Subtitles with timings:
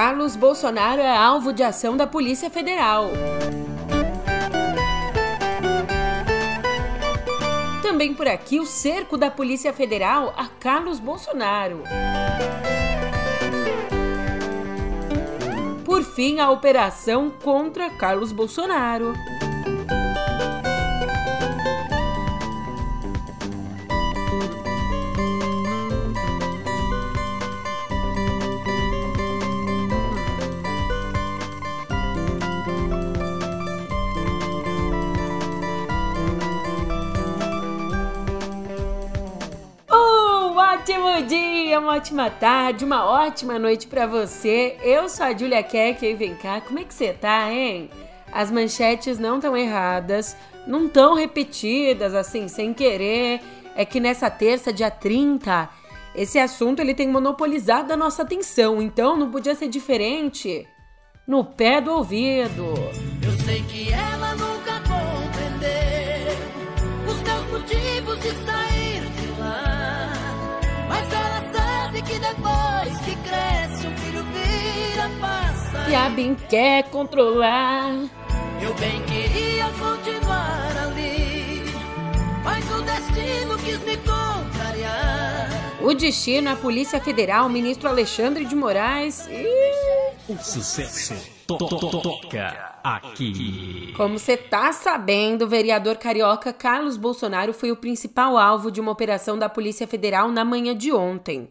[0.00, 3.10] Carlos Bolsonaro é alvo de ação da Polícia Federal.
[7.82, 11.82] Também por aqui o cerco da Polícia Federal a Carlos Bolsonaro.
[15.84, 19.14] Por fim, a operação contra Carlos Bolsonaro.
[40.88, 44.78] Ótimo dia, uma ótima tarde, uma ótima noite para você.
[44.82, 47.90] Eu sou a Julia Keck e vem cá, como é que você tá, hein?
[48.32, 50.34] As manchetes não estão erradas,
[50.66, 53.42] não estão repetidas assim, sem querer.
[53.76, 55.68] É que nessa terça, dia 30,
[56.14, 60.66] esse assunto ele tem monopolizado a nossa atenção, então não podia ser diferente.
[61.26, 62.72] No pé do ouvido.
[63.22, 64.27] Eu sei que ela
[72.18, 75.90] depois que cresce, o filho vira passa.
[75.90, 77.92] E a Bim quer controlar.
[78.60, 81.62] Eu bem queria continuar ali,
[82.42, 85.48] mas o destino quis me contrariar.
[85.80, 89.46] O destino, a Polícia Federal, o ministro Alexandre de Moraes e.
[90.28, 91.14] O sucesso
[91.46, 93.94] to to to toca aqui.
[93.96, 98.92] Como você tá sabendo, o vereador carioca Carlos Bolsonaro foi o principal alvo de uma
[98.92, 101.48] operação da Polícia Federal na manhã de ontem.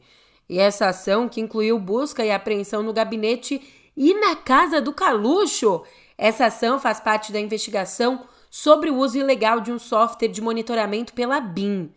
[0.49, 3.61] E essa ação, que incluiu busca e apreensão no gabinete
[3.95, 5.83] e na casa do Caluxo,
[6.17, 11.13] essa ação faz parte da investigação sobre o uso ilegal de um software de monitoramento
[11.13, 11.91] pela BIM.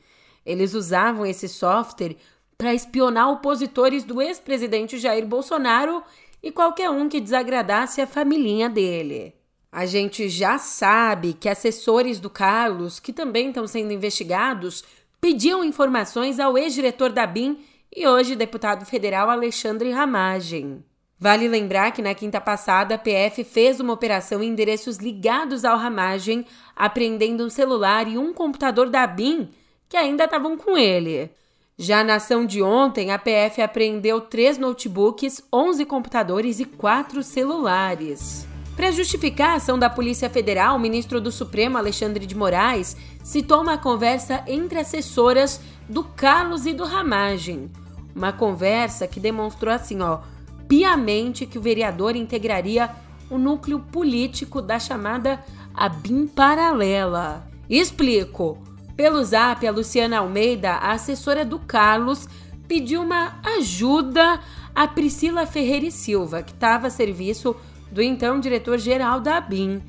[0.44, 2.16] Eles usavam esse software
[2.58, 6.02] para espionar opositores do ex-presidente Jair Bolsonaro
[6.42, 9.34] e qualquer um que desagradasse a família dele.
[9.72, 14.83] A gente já sabe que assessores do Carlos, que também estão sendo investigados,
[15.20, 17.58] pediam informações ao ex-diretor da BIM
[17.95, 20.84] e hoje deputado federal Alexandre Ramagem.
[21.18, 25.77] Vale lembrar que na quinta passada a PF fez uma operação em endereços ligados ao
[25.77, 29.48] Ramagem, apreendendo um celular e um computador da BIM
[29.89, 31.30] que ainda estavam com ele.
[31.77, 38.46] Já na ação de ontem, a PF apreendeu três notebooks, 11 computadores e quatro celulares.
[38.77, 43.61] Para justificar a ação da Polícia Federal, o ministro do Supremo, Alexandre de Moraes, citou
[43.61, 47.70] uma conversa entre assessoras do Carlos e do Ramagem.
[48.14, 50.20] Uma conversa que demonstrou assim, ó,
[50.68, 52.90] piamente que o vereador integraria
[53.28, 55.42] o núcleo político da chamada
[55.74, 57.46] ABIM paralela.
[57.68, 58.58] Explico.
[58.96, 62.28] Pelo zap, a Luciana Almeida, a assessora do Carlos,
[62.68, 64.40] pediu uma ajuda
[64.74, 67.56] a Priscila Ferreira e Silva, que estava a serviço
[67.90, 69.82] do então diretor-geral da ABIN.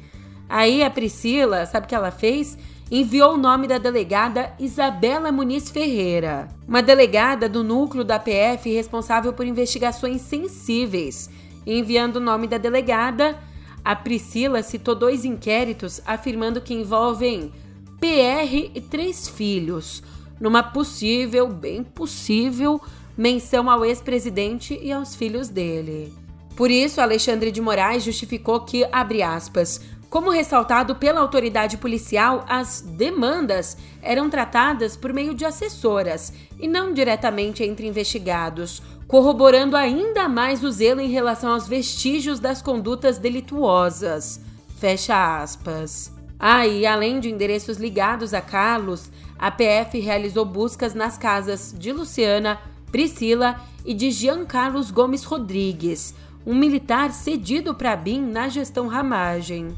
[0.47, 2.57] Aí a Priscila, sabe o que ela fez?
[2.94, 9.31] Enviou o nome da delegada Isabela Muniz Ferreira, uma delegada do núcleo da PF responsável
[9.31, 11.30] por investigações sensíveis.
[11.66, 13.40] Enviando o nome da delegada,
[13.81, 17.53] a Priscila citou dois inquéritos afirmando que envolvem
[18.01, 20.03] PR e três filhos,
[20.38, 22.81] numa possível, bem possível,
[23.18, 26.13] menção ao ex-presidente e aos filhos dele.
[26.57, 29.80] Por isso, Alexandre de Moraes justificou que, abre aspas,
[30.11, 36.94] como ressaltado pela autoridade policial, as demandas eram tratadas por meio de assessoras e não
[36.94, 44.41] diretamente entre investigados, corroborando ainda mais o zelo em relação aos vestígios das condutas delituosas.
[44.77, 46.11] Fecha aspas.
[46.38, 51.94] Ah, e além de endereços ligados a Carlos, a PF realizou buscas nas casas de
[51.94, 52.59] Luciana,
[52.91, 56.13] Priscila e de Jean Carlos Gomes Rodrigues,
[56.46, 59.75] um militar cedido para BIM na gestão Ramagem.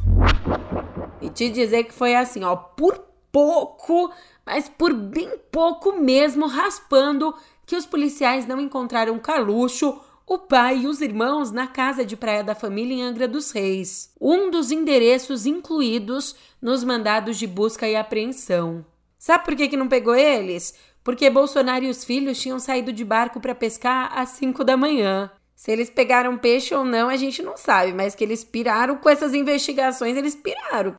[1.22, 4.12] E te dizer que foi assim, ó, por pouco,
[4.46, 7.34] mas por bem pouco mesmo, raspando,
[7.66, 12.43] que os policiais não encontraram Carluxo o pai e os irmãos na casa de praia
[12.43, 17.96] da família em Angra dos Reis, um dos endereços incluídos nos mandados de busca e
[17.96, 18.85] apreensão.
[19.20, 20.73] Sabe por que, que não pegou eles?
[21.03, 25.29] Porque Bolsonaro e os filhos tinham saído de barco para pescar às 5 da manhã.
[25.63, 29.09] Se eles pegaram peixe ou não, a gente não sabe, mas que eles piraram com
[29.09, 30.93] essas investigações, eles piraram.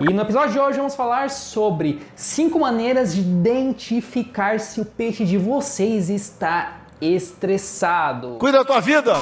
[0.00, 5.26] E no episódio de hoje vamos falar sobre 5 maneiras de identificar se o peixe
[5.26, 8.38] de vocês está estressado.
[8.38, 9.16] Cuida da tua vida!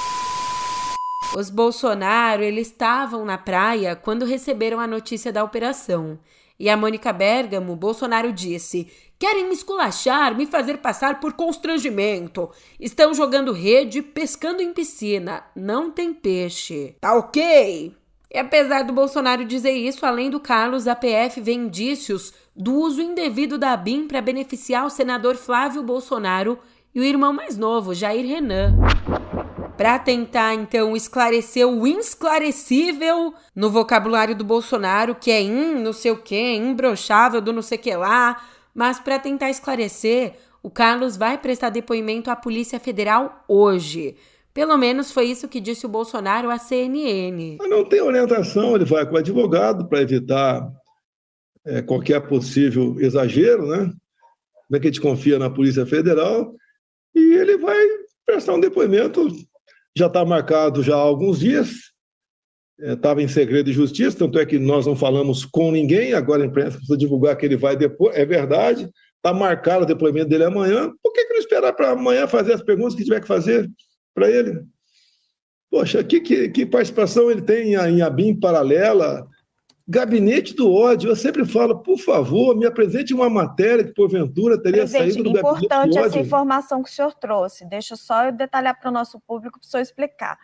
[1.37, 6.20] Os Bolsonaro, eles estavam na praia quando receberam a notícia da operação.
[6.56, 8.87] E a Mônica Bergamo, Bolsonaro disse:
[9.21, 12.51] Querem me esculachar, me fazer passar por constrangimento.
[12.81, 15.45] Estão jogando rede, pescando em piscina.
[15.55, 16.97] Não tem peixe.
[17.03, 17.95] Tá ok?
[18.33, 23.03] E apesar do Bolsonaro dizer isso, além do Carlos, a PF vê indícios do uso
[23.03, 26.59] indevido da BIM para beneficiar o senador Flávio Bolsonaro
[26.95, 28.75] e o irmão mais novo, Jair Renan.
[29.77, 36.11] Para tentar então esclarecer o insclarecível no vocabulário do Bolsonaro, que é in, não sei
[36.11, 38.41] o que, imbrochável do não sei que lá,
[38.75, 44.17] mas para tentar esclarecer, o Carlos vai prestar depoimento à Polícia Federal hoje.
[44.53, 47.59] Pelo menos foi isso que disse o Bolsonaro à CNN.
[47.69, 50.69] Não tem orientação, ele vai com o advogado para evitar
[51.65, 53.93] é, qualquer possível exagero, né?
[54.67, 56.55] Como é que a gente confia na Polícia Federal?
[57.15, 57.77] E ele vai
[58.27, 59.29] prestar um depoimento,
[59.97, 61.71] já está marcado já há alguns dias,
[62.81, 66.43] estava é, em segredo de justiça, tanto é que nós não falamos com ninguém, agora
[66.43, 70.44] a imprensa precisa divulgar que ele vai depois, é verdade, está marcado o depoimento dele
[70.44, 73.71] amanhã, por que, que não esperar para amanhã fazer as perguntas que tiver que fazer
[74.15, 74.62] para ele?
[75.71, 79.26] Poxa, que, que, que, participação ele tem em ABIM paralela?
[79.87, 84.83] Gabinete do ódio, eu sempre falo, por favor, me apresente uma matéria que porventura teria
[84.83, 85.65] Presidente, saído do gabinete do ódio.
[85.65, 87.69] Importante essa informação que o senhor trouxe.
[87.69, 90.38] Deixa só eu detalhar para o nosso público para o senhor explicar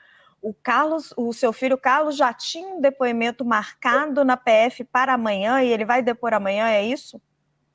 [0.47, 5.61] o Carlos, o seu filho Carlos já tinha um depoimento marcado na PF para amanhã
[5.61, 7.21] e ele vai depor amanhã, é isso?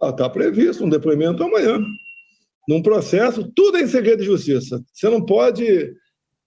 [0.02, 1.80] Está ah, previsto um depoimento amanhã.
[2.66, 4.82] Num processo, tudo é em segredo de justiça.
[4.94, 5.94] Você não pode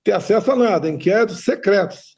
[0.03, 2.17] ter acesso a nada, inquéritos secretos.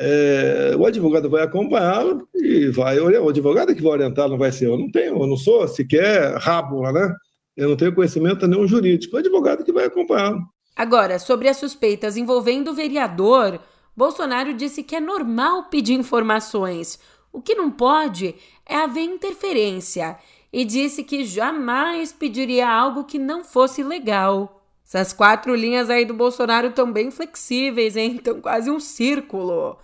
[0.00, 3.20] É, o advogado vai acompanhá-lo e vai olhar.
[3.20, 4.78] O advogado é que vai orientar, não vai ser eu.
[4.78, 7.14] Não tenho, eu não sou sequer rábula, né?
[7.54, 9.16] Eu não tenho conhecimento nenhum jurídico.
[9.16, 10.40] O advogado que vai acompanhá-lo.
[10.78, 13.58] Agora, sobre as suspeitas envolvendo o vereador,
[13.96, 17.00] Bolsonaro disse que é normal pedir informações.
[17.32, 20.16] O que não pode é haver interferência
[20.52, 24.62] e disse que jamais pediria algo que não fosse legal.
[24.86, 28.14] Essas quatro linhas aí do Bolsonaro estão bem flexíveis, hein?
[28.14, 29.76] Estão quase um círculo.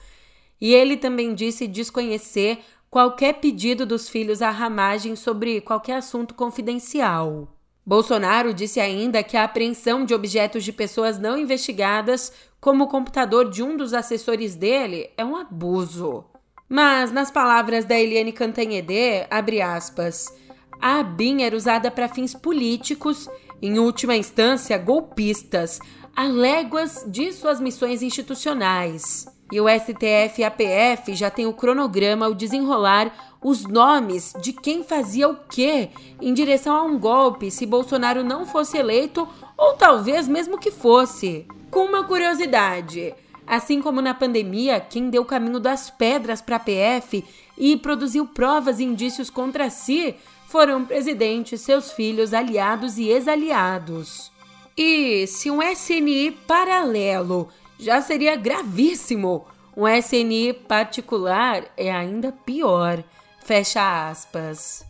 [0.60, 7.53] E ele também disse desconhecer qualquer pedido dos filhos à ramagem sobre qualquer assunto confidencial.
[7.86, 13.50] Bolsonaro disse ainda que a apreensão de objetos de pessoas não investigadas, como o computador
[13.50, 16.24] de um dos assessores dele, é um abuso.
[16.66, 20.34] Mas, nas palavras da Eliane Cantanhede, abre aspas,
[20.80, 23.28] a ABIN era usada para fins políticos,
[23.60, 25.78] em última instância golpistas,
[26.16, 29.26] a léguas de suas missões institucionais.
[29.54, 34.52] E o STF e a PF já tem o cronograma ao desenrolar os nomes de
[34.52, 35.90] quem fazia o quê
[36.20, 41.46] em direção a um golpe se Bolsonaro não fosse eleito ou talvez mesmo que fosse.
[41.70, 43.14] Com uma curiosidade,
[43.46, 47.24] assim como na pandemia, quem deu o caminho das pedras para a PF
[47.56, 50.16] e produziu provas e indícios contra si
[50.48, 54.32] foram o presidente, seus filhos, aliados e ex-aliados.
[54.76, 57.48] E se um SNI paralelo
[57.78, 63.02] já seria gravíssimo, um SNI particular é ainda pior.
[63.44, 64.86] Fecha aspas.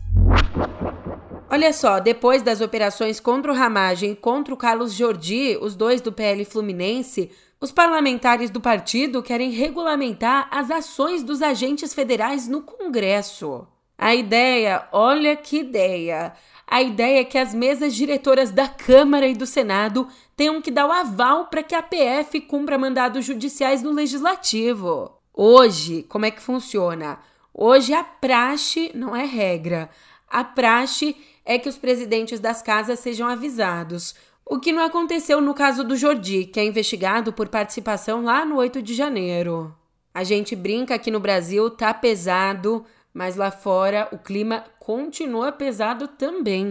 [1.49, 6.01] Olha só, depois das operações contra o Ramagem e contra o Carlos Jordi, os dois
[6.01, 12.61] do PL Fluminense, os parlamentares do partido querem regulamentar as ações dos agentes federais no
[12.61, 13.67] Congresso.
[13.97, 16.33] A ideia, olha que ideia!
[16.67, 20.87] A ideia é que as mesas diretoras da Câmara e do Senado tenham que dar
[20.87, 25.11] o aval para que a PF cumpra mandados judiciais no Legislativo.
[25.33, 27.19] Hoje, como é que funciona?
[27.53, 29.89] Hoje a praxe não é regra.
[30.27, 34.15] A praxe é que os presidentes das casas sejam avisados.
[34.45, 38.57] O que não aconteceu no caso do Jordi, que é investigado por participação lá no
[38.57, 39.73] 8 de janeiro.
[40.13, 46.05] A gente brinca que no Brasil tá pesado, mas lá fora o clima continua pesado
[46.05, 46.69] também.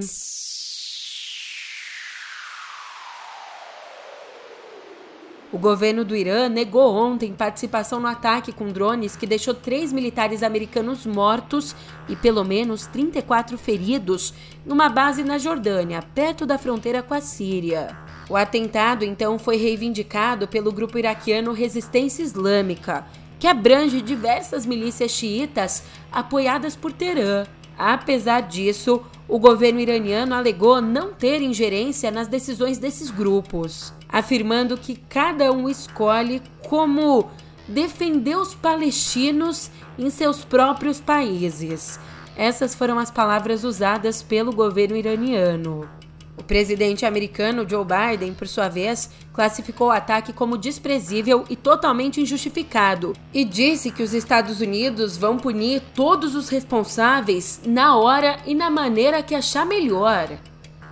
[5.51, 10.43] O governo do Irã negou ontem participação no ataque com drones que deixou três militares
[10.43, 11.75] americanos mortos
[12.09, 14.35] e pelo menos 34 feridos
[14.67, 17.97] numa base na Jordânia, perto da fronteira com a Síria.
[18.29, 23.07] O atentado então foi reivindicado pelo grupo iraquiano Resistência Islâmica,
[23.45, 27.45] que abrange diversas milícias xiitas apoiadas por Teherã.
[27.77, 34.97] Apesar disso, o governo iraniano alegou não ter ingerência nas decisões desses grupos, afirmando que
[34.97, 37.29] cada um escolhe como
[37.69, 42.01] defender os palestinos em seus próprios países.
[42.35, 45.87] Essas foram as palavras usadas pelo governo iraniano.
[46.37, 52.21] O presidente americano Joe Biden, por sua vez, classificou o ataque como desprezível e totalmente
[52.21, 58.55] injustificado e disse que os Estados Unidos vão punir todos os responsáveis na hora e
[58.55, 60.29] na maneira que achar melhor.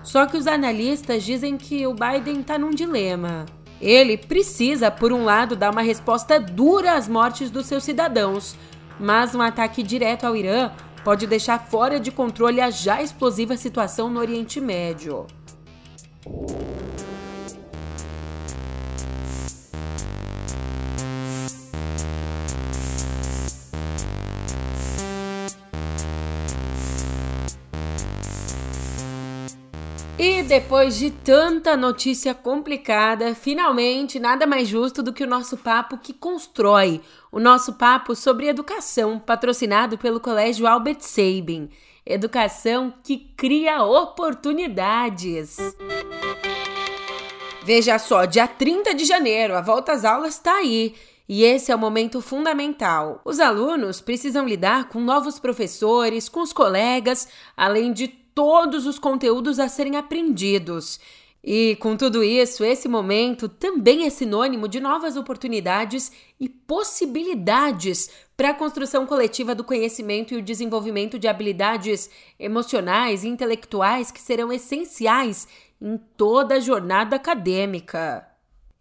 [0.02, 3.46] Só que os analistas dizem que o Biden está num dilema.
[3.80, 8.56] Ele precisa, por um lado, dar uma resposta dura às mortes dos seus cidadãos,
[8.99, 10.70] mas um ataque direto ao Irã
[11.04, 15.26] pode deixar fora de controle a já explosiva situação no Oriente Médio.
[30.25, 35.99] E depois de tanta notícia complicada, finalmente nada mais justo do que o nosso papo
[35.99, 37.00] que constrói,
[37.33, 41.69] o nosso papo sobre educação, patrocinado pelo Colégio Albert Sabin.
[42.07, 45.57] Educação que cria oportunidades.
[47.64, 50.95] Veja só, dia 30 de janeiro, a volta às aulas está aí.
[51.29, 53.21] E esse é o momento fundamental.
[53.25, 57.26] Os alunos precisam lidar com novos professores, com os colegas,
[57.57, 60.99] além de todos os conteúdos a serem aprendidos.
[61.45, 68.51] E com tudo isso, esse momento também é sinônimo de novas oportunidades e possibilidades para
[68.51, 72.09] a construção coletiva do conhecimento e o desenvolvimento de habilidades
[72.39, 75.49] emocionais e intelectuais que serão essenciais
[75.81, 78.32] em toda a jornada acadêmica.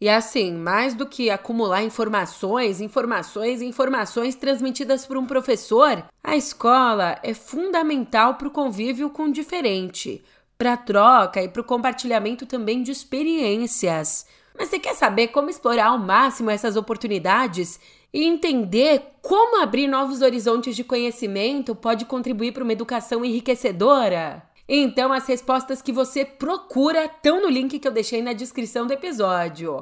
[0.01, 6.35] E assim, mais do que acumular informações, informações e informações transmitidas por um professor, a
[6.35, 10.23] escola é fundamental para o convívio com o diferente,
[10.57, 14.25] para a troca e para o compartilhamento também de experiências.
[14.57, 17.79] Mas você quer saber como explorar ao máximo essas oportunidades
[18.11, 24.50] e entender como abrir novos horizontes de conhecimento pode contribuir para uma educação enriquecedora?
[24.73, 28.93] Então, as respostas que você procura estão no link que eu deixei na descrição do
[28.93, 29.81] episódio.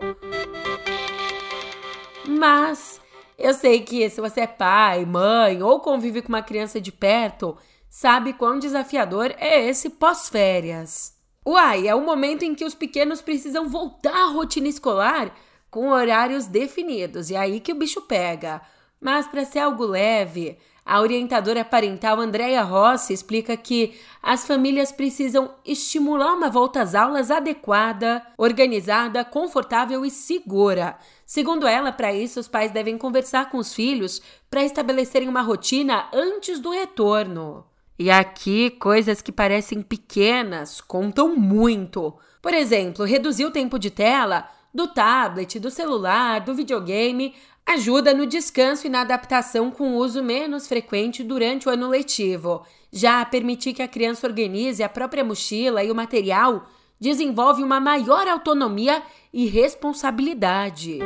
[2.27, 2.99] Mas
[3.37, 7.55] eu sei que se você é pai, mãe ou convive com uma criança de perto,
[7.87, 11.13] sabe quão desafiador é esse pós-férias.
[11.45, 15.31] Uai, é o momento em que os pequenos precisam voltar à rotina escolar
[15.69, 18.59] com horários definidos, e é aí que o bicho pega.
[18.99, 20.57] Mas para ser algo leve,
[20.89, 23.93] a orientadora parental Andréia Rossi explica que
[24.23, 30.97] as famílias precisam estimular uma volta às aulas adequada, organizada, confortável e segura.
[31.27, 34.19] Segundo ela, para isso, os pais devem conversar com os filhos
[34.49, 37.67] para estabelecerem uma rotina antes do retorno.
[37.99, 42.15] E aqui, coisas que parecem pequenas contam muito.
[42.41, 47.35] Por exemplo, reduzir o tempo de tela do tablet, do celular, do videogame
[47.65, 52.65] Ajuda no descanso e na adaptação com uso menos frequente durante o ano letivo.
[52.91, 56.65] Já permitir que a criança organize a própria mochila e o material
[56.99, 59.01] desenvolve uma maior autonomia
[59.31, 60.99] e responsabilidade.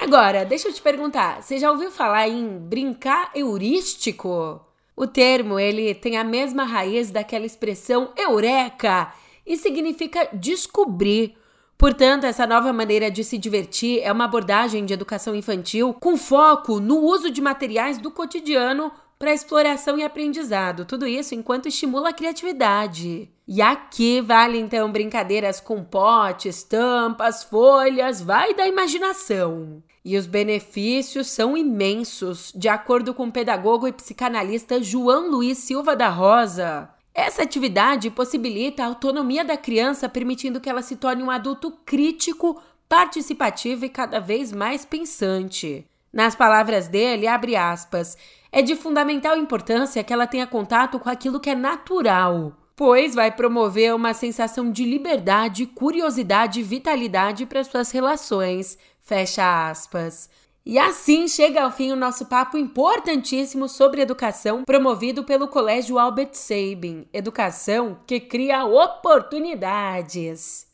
[0.00, 4.60] Agora, deixa eu te perguntar, você já ouviu falar em brincar heurístico?
[4.94, 9.12] O termo, ele tem a mesma raiz daquela expressão eureka
[9.46, 11.34] e significa descobrir
[11.82, 16.78] Portanto, essa nova maneira de se divertir é uma abordagem de educação infantil com foco
[16.78, 20.84] no uso de materiais do cotidiano para exploração e aprendizado.
[20.84, 23.28] Tudo isso enquanto estimula a criatividade.
[23.48, 29.82] E aqui vale então brincadeiras com potes, tampas, folhas, vai da imaginação.
[30.04, 35.96] E os benefícios são imensos, de acordo com o pedagogo e psicanalista João Luiz Silva
[35.96, 36.88] da Rosa.
[37.14, 42.60] Essa atividade possibilita a autonomia da criança, permitindo que ela se torne um adulto crítico,
[42.88, 45.86] participativo e cada vez mais pensante.
[46.12, 48.16] Nas palavras dele, abre aspas,
[48.50, 53.30] é de fundamental importância que ela tenha contato com aquilo que é natural, pois vai
[53.30, 58.78] promover uma sensação de liberdade, curiosidade e vitalidade para suas relações.
[59.00, 60.28] Fecha aspas.
[60.64, 66.34] E assim chega ao fim o nosso papo importantíssimo sobre educação, promovido pelo Colégio Albert
[66.34, 67.04] Sabin.
[67.12, 70.68] Educação que cria oportunidades.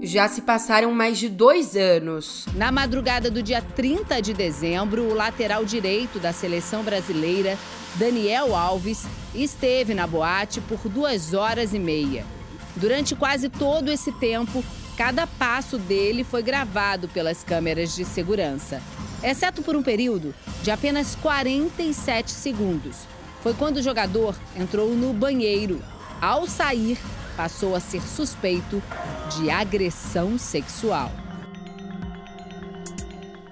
[0.00, 2.46] Já se passaram mais de dois anos.
[2.54, 7.58] Na madrugada do dia 30 de dezembro, o lateral direito da seleção brasileira,
[7.96, 12.35] Daniel Alves, esteve na boate por duas horas e meia.
[12.76, 14.62] Durante quase todo esse tempo,
[14.96, 18.82] cada passo dele foi gravado pelas câmeras de segurança,
[19.22, 22.96] exceto por um período de apenas 47 segundos.
[23.42, 25.82] Foi quando o jogador entrou no banheiro.
[26.20, 26.98] Ao sair,
[27.36, 28.82] passou a ser suspeito
[29.36, 31.25] de agressão sexual.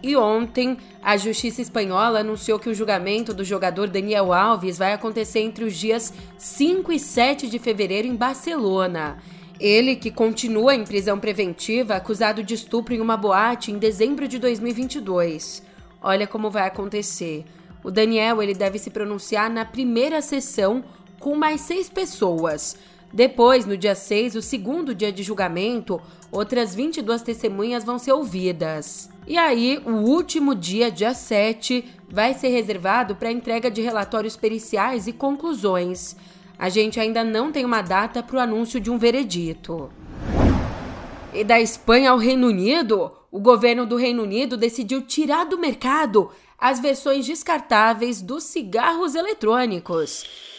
[0.06, 5.38] E ontem, a justiça espanhola anunciou que o julgamento do jogador Daniel Alves vai acontecer
[5.38, 9.16] entre os dias 5 e 7 de fevereiro em Barcelona.
[9.58, 14.38] Ele, que continua em prisão preventiva, acusado de estupro em uma boate em dezembro de
[14.38, 15.62] 2022.
[16.02, 17.46] Olha como vai acontecer.
[17.82, 20.84] O Daniel ele deve se pronunciar na primeira sessão
[21.18, 22.76] com mais seis pessoas.
[23.14, 26.00] Depois, no dia 6, o segundo dia de julgamento,
[26.32, 29.08] outras 22 testemunhas vão ser ouvidas.
[29.24, 34.36] E aí, o último dia, dia 7, vai ser reservado para a entrega de relatórios
[34.36, 36.16] periciais e conclusões.
[36.58, 39.92] A gente ainda não tem uma data para o anúncio de um veredito.
[41.32, 46.32] E da Espanha ao Reino Unido, o governo do Reino Unido decidiu tirar do mercado
[46.58, 50.53] as versões descartáveis dos cigarros eletrônicos.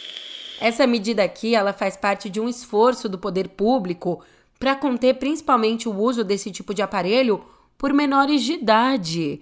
[0.60, 4.22] Essa medida aqui, ela faz parte de um esforço do poder público
[4.58, 7.44] para conter principalmente o uso desse tipo de aparelho
[7.76, 9.40] por menores de idade.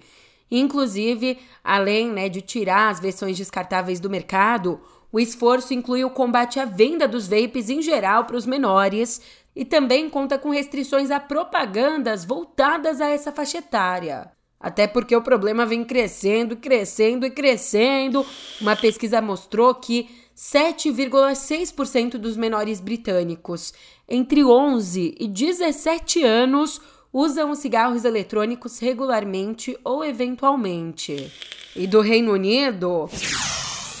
[0.51, 4.79] Inclusive, além né, de tirar as versões descartáveis do mercado,
[5.11, 9.21] o esforço inclui o combate à venda dos vapes em geral para os menores
[9.55, 14.29] e também conta com restrições a propagandas voltadas a essa faixa etária.
[14.59, 18.25] Até porque o problema vem crescendo, crescendo e crescendo.
[18.59, 23.73] Uma pesquisa mostrou que 7,6% dos menores britânicos
[24.07, 26.81] entre 11 e 17 anos
[27.13, 31.31] usam os cigarros eletrônicos regularmente ou eventualmente.
[31.73, 33.09] E do Reino Unido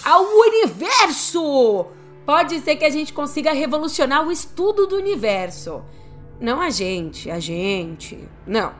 [0.03, 1.87] ao universo!
[2.25, 5.81] Pode ser que a gente consiga revolucionar o estudo do universo.
[6.39, 8.27] Não a gente, a gente.
[8.45, 8.73] Não.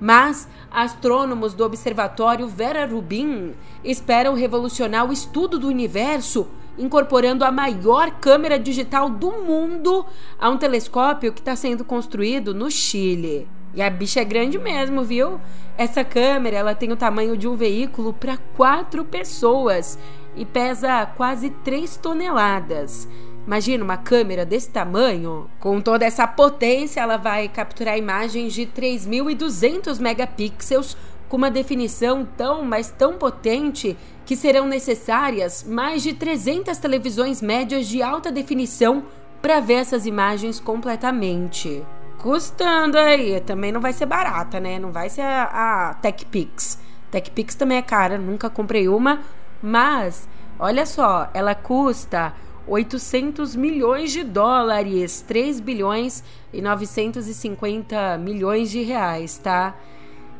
[0.00, 6.46] Mas astrônomos do Observatório Vera Rubin esperam revolucionar o estudo do universo
[6.80, 10.04] incorporando a maior câmera digital do mundo
[10.38, 13.46] a um telescópio que está sendo construído no Chile.
[13.74, 15.40] E a bicha é grande mesmo, viu?
[15.78, 19.98] Essa câmera ela tem o tamanho de um veículo para quatro pessoas
[20.34, 23.06] e pesa quase 3 toneladas.
[23.46, 29.98] Imagina uma câmera desse tamanho, com toda essa potência, ela vai capturar imagens de 3.200
[30.00, 30.96] megapixels
[31.30, 37.86] com uma definição tão, mas tão potente que serão necessárias mais de 300 televisões médias
[37.86, 39.04] de alta definição
[39.40, 41.82] para ver essas imagens completamente.
[42.18, 44.78] Custando aí, também não vai ser barata, né?
[44.80, 46.78] Não vai ser a, a TechPix.
[47.12, 49.20] TechPix também é cara, nunca comprei uma,
[49.62, 50.28] mas
[50.58, 52.34] olha só, ela custa
[52.66, 59.76] 800 milhões de dólares, 3 bilhões e 950 milhões de reais, tá?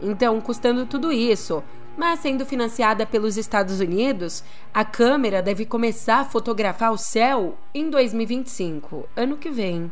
[0.03, 1.63] Então, custando tudo isso,
[1.97, 7.91] mas sendo financiada pelos Estados Unidos, a câmera deve começar a fotografar o céu em
[7.91, 9.91] 2025, ano que vem.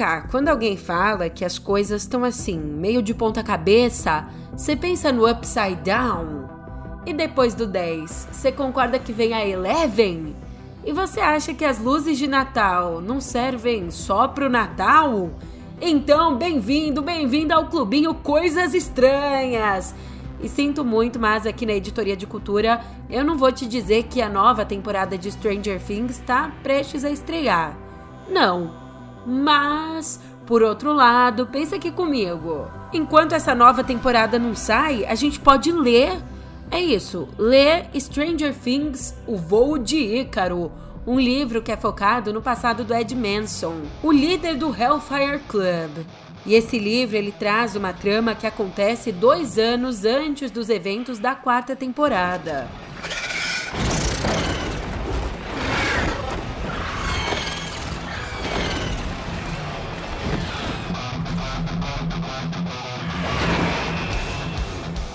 [0.00, 5.12] Cá, quando alguém fala que as coisas estão assim, meio de ponta cabeça, você pensa
[5.12, 6.48] no upside down?
[7.04, 10.34] E depois do 10, você concorda que vem a 11?
[10.86, 15.28] E você acha que as luzes de Natal não servem só pro Natal?
[15.78, 19.94] Então, bem-vindo, bem-vindo ao clubinho Coisas Estranhas.
[20.42, 24.22] E sinto muito, mas aqui na Editoria de Cultura eu não vou te dizer que
[24.22, 27.76] a nova temporada de Stranger Things está prestes a estrear.
[28.30, 28.79] Não,
[29.26, 32.70] mas, por outro lado, pensa aqui comigo.
[32.92, 36.20] Enquanto essa nova temporada não sai, a gente pode ler.
[36.70, 40.70] É isso, ler Stranger Things, O Voo de Ícaro,
[41.06, 46.06] um livro que é focado no passado do Ed Manson, o líder do Hellfire Club.
[46.46, 51.34] E esse livro ele traz uma trama que acontece dois anos antes dos eventos da
[51.34, 52.68] quarta temporada.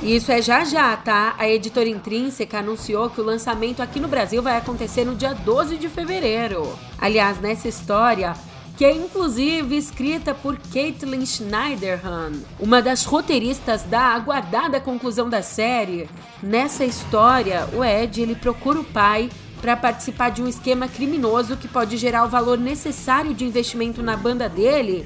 [0.05, 1.33] E isso é já já, tá?
[1.35, 5.77] A editora Intrínseca anunciou que o lançamento aqui no Brasil vai acontecer no dia 12
[5.77, 6.77] de fevereiro.
[6.99, 8.35] Aliás, nessa história,
[8.77, 16.07] que é inclusive escrita por Caitlin Schneiderhan, uma das roteiristas da aguardada conclusão da série.
[16.43, 21.67] Nessa história, o Ed ele procura o pai para participar de um esquema criminoso que
[21.67, 25.03] pode gerar o valor necessário de investimento na banda dele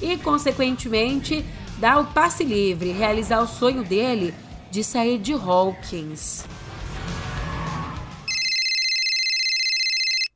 [0.00, 1.44] e, consequentemente,
[1.78, 4.34] dar o passe livre, realizar o sonho dele
[4.70, 6.44] de sair de Hawkins.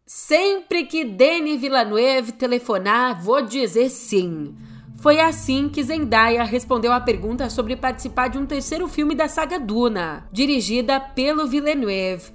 [0.07, 4.55] Sempre que Denis Villeneuve telefonar, vou dizer sim.
[4.99, 9.59] Foi assim que Zendaya respondeu à pergunta sobre participar de um terceiro filme da saga
[9.59, 12.31] Duna, dirigida pelo Villeneuve.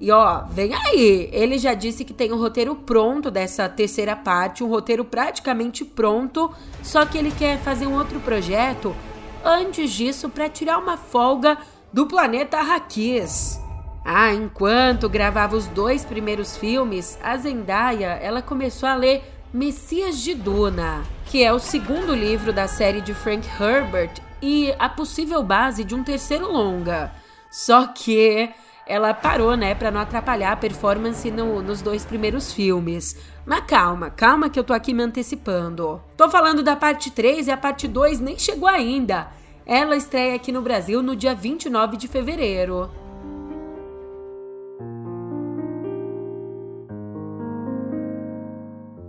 [0.00, 1.28] E ó, vem aí!
[1.32, 6.52] Ele já disse que tem um roteiro pronto dessa terceira parte, um roteiro praticamente pronto,
[6.82, 8.94] só que ele quer fazer um outro projeto
[9.44, 11.58] antes disso para tirar uma folga
[11.92, 13.60] do planeta Arrakis.
[14.04, 20.34] Ah, enquanto gravava os dois primeiros filmes, a Zendaya, ela começou a ler Messias de
[20.34, 25.84] Duna que é o segundo livro da série de Frank Herbert e a possível base
[25.84, 27.12] de um terceiro longa.
[27.50, 28.48] Só que
[28.88, 33.14] ela parou, né, para não atrapalhar a performance no, nos dois primeiros filmes.
[33.44, 36.00] Mas calma, calma que eu tô aqui me antecipando.
[36.16, 39.28] Tô falando da parte 3 e a parte 2 nem chegou ainda.
[39.66, 42.90] Ela estreia aqui no Brasil no dia 29 de fevereiro.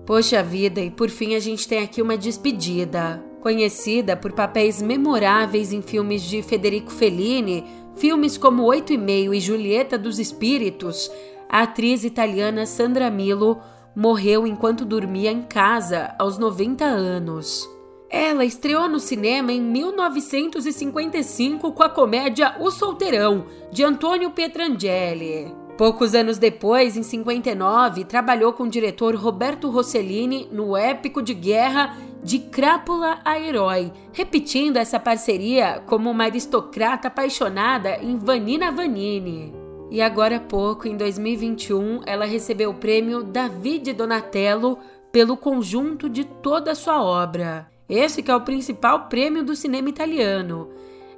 [0.06, 3.24] Poxa vida, e por fim a gente tem aqui uma despedida.
[3.42, 7.64] Conhecida por papéis memoráveis em filmes de Federico Fellini,
[8.00, 11.12] filmes como Oito e Meio e Julieta dos Espíritos,
[11.50, 13.60] a atriz italiana Sandra Milo
[13.94, 17.70] morreu enquanto dormia em casa aos 90 anos.
[18.10, 25.54] Ela estreou no cinema em 1955 com a comédia O Solteirão, de Antônio Petrangeli.
[25.78, 31.98] Poucos anos depois, em 59, trabalhou com o diretor Roberto Rossellini no épico de guerra
[32.24, 39.54] De Crápula a Herói, repetindo essa parceria como uma aristocrata apaixonada em Vanina Vanini.
[39.90, 44.78] E agora há pouco, em 2021, ela recebeu o prêmio David Donatello
[45.12, 47.68] pelo conjunto de toda a sua obra.
[47.88, 50.70] Esse que é o principal prêmio do cinema italiano.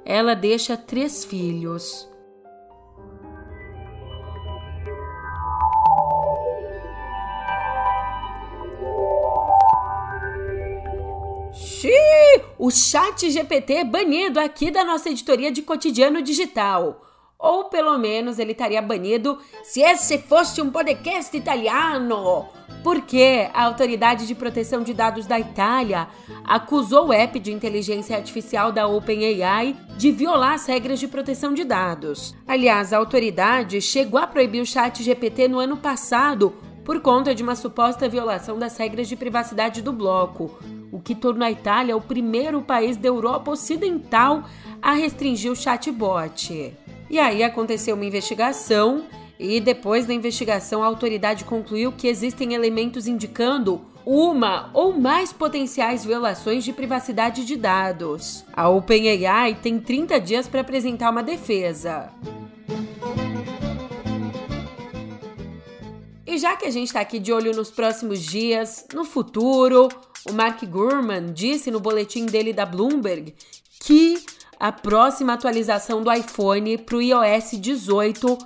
[0.04, 2.08] Ela deixa três filhos.
[11.52, 17.02] Xiii, o chat GPT é banido aqui da nossa editoria de cotidiano digital.
[17.38, 22.48] Ou pelo menos ele estaria banido se esse fosse um podcast italiano.
[22.82, 26.08] Porque a Autoridade de Proteção de Dados da Itália
[26.42, 31.64] acusou o app de inteligência artificial da OpenAI de violar as regras de proteção de
[31.64, 32.34] dados.
[32.48, 37.42] Aliás, a autoridade chegou a proibir o chat GPT no ano passado por conta de
[37.42, 40.58] uma suposta violação das regras de privacidade do bloco,
[40.92, 44.44] o que tornou a Itália o primeiro país da Europa Ocidental
[44.80, 46.76] a restringir o chatbot.
[47.08, 49.04] E aí aconteceu uma investigação,
[49.38, 56.04] e depois da investigação, a autoridade concluiu que existem elementos indicando uma ou mais potenciais
[56.04, 58.44] violações de privacidade de dados.
[58.52, 62.10] A OpenAI tem 30 dias para apresentar uma defesa.
[66.26, 69.88] E já que a gente está aqui de olho nos próximos dias, no futuro,
[70.28, 73.34] o Mark Gurman disse no boletim dele da Bloomberg
[73.80, 74.24] que
[74.58, 78.38] a próxima atualização do iPhone para o iOS 18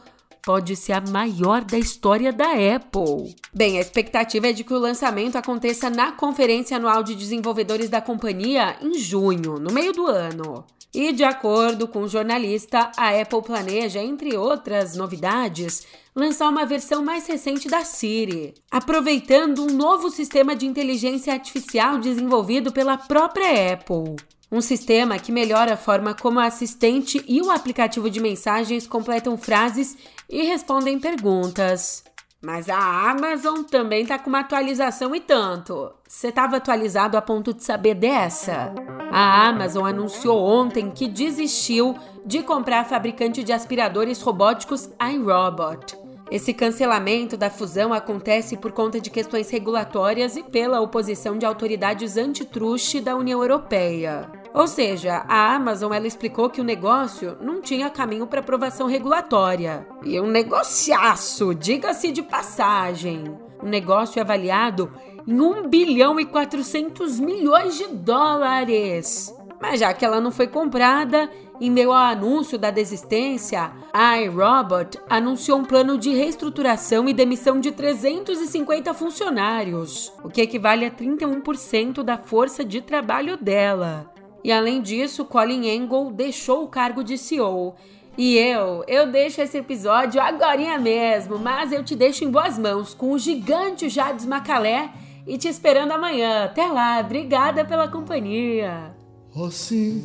[0.43, 3.35] pode ser a maior da história da Apple.
[3.53, 8.01] Bem, a expectativa é de que o lançamento aconteça na Conferência Anual de Desenvolvedores da
[8.01, 10.65] companhia em junho, no meio do ano.
[10.97, 17.05] E de acordo com o jornalista, a Apple planeja, entre outras novidades, lançar uma versão
[17.05, 24.17] mais recente da Siri, aproveitando um novo sistema de inteligência artificial desenvolvido pela própria Apple.
[24.51, 29.37] Um sistema que melhora a forma como a assistente e o aplicativo de mensagens completam
[29.37, 29.99] frases
[30.31, 32.05] e respondem perguntas.
[32.43, 35.93] Mas a Amazon também está com uma atualização e tanto.
[36.07, 38.75] Você estava atualizado a ponto de saber dessa?
[39.11, 45.97] A Amazon anunciou ontem que desistiu de comprar a fabricante de aspiradores robóticos iRobot.
[46.31, 52.17] Esse cancelamento da fusão acontece por conta de questões regulatórias e pela oposição de autoridades
[52.17, 54.29] antitruste da União Europeia.
[54.57, 59.87] Ou seja, a Amazon ela explicou que o negócio não tinha caminho para aprovação regulatória.
[60.03, 63.37] E um negociaço, diga-se de passagem.
[63.63, 64.91] Um negócio avaliado
[65.29, 69.31] em 1 bilhão e 400 milhões de dólares.
[69.61, 74.99] Mas já que ela não foi comprada, em meio ao anúncio da desistência, a iRobot
[75.07, 82.03] anunciou um plano de reestruturação e demissão de 350 funcionários, o que equivale a 31%
[82.03, 84.16] da força de trabalho dela.
[84.47, 87.75] E além disso, Colin Angle deixou o cargo de CEO.
[88.17, 92.95] E eu, eu deixo esse episódio agora mesmo, mas eu te deixo em boas mãos
[92.95, 94.93] com o gigante Jades Macalé
[95.27, 96.45] e te esperando amanhã.
[96.45, 98.95] Até lá, obrigada pela companhia.
[99.35, 100.01] Oh, sim,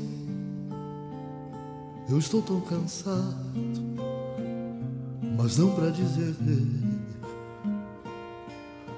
[2.10, 3.38] eu estou tão cansado,
[5.38, 6.36] mas não para dizer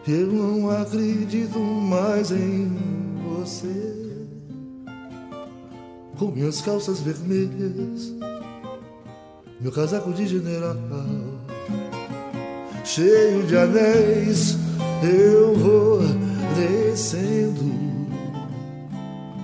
[0.08, 2.72] Eu não acredito mais em
[3.28, 4.13] você.
[6.24, 8.14] Com minhas calças vermelhas,
[9.60, 10.78] meu casaco de general,
[12.86, 14.58] cheio de anéis,
[15.04, 16.00] eu vou
[16.56, 17.66] descendo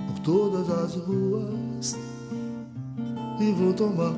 [0.06, 1.98] por todas as ruas
[3.38, 4.14] e vou tomar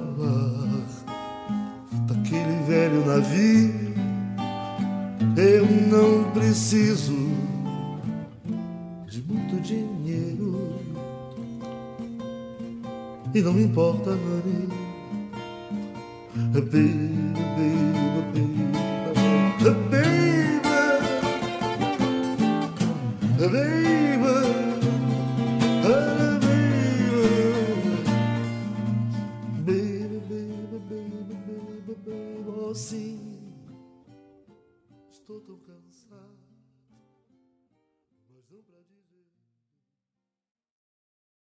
[2.06, 3.92] daquele velho navio.
[5.36, 7.31] Eu não preciso
[13.34, 14.68] e não me importa, honey.
[16.34, 17.21] Baby,